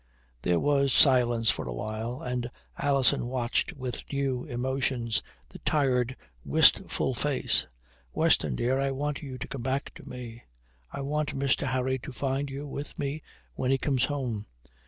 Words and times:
There 0.41 0.59
was 0.59 0.91
silence 0.91 1.51
for 1.51 1.67
a 1.67 1.73
while, 1.75 2.23
and 2.23 2.49
Alison 2.75 3.27
watched 3.27 3.73
with 3.73 4.01
new 4.11 4.45
emotions 4.45 5.21
the 5.49 5.59
tired, 5.59 6.15
wistful 6.43 7.13
face. 7.13 7.67
"Weston, 8.11 8.55
dear, 8.55 8.79
I 8.79 8.89
want 8.89 9.21
you 9.21 9.37
to 9.37 9.47
come 9.47 9.61
back 9.61 9.93
to 9.93 10.09
me. 10.09 10.41
I 10.91 11.01
want 11.01 11.37
Mr. 11.37 11.67
Harry 11.67 11.99
to 11.99 12.11
find 12.11 12.49
you 12.49 12.65
with 12.65 12.97
me 12.97 13.21
when 13.53 13.69
he 13.69 13.77
comes 13.77 14.05
home." 14.05 14.47